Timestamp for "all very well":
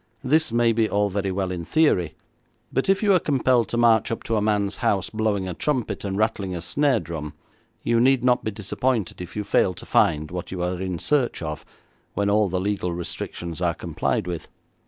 0.89-1.51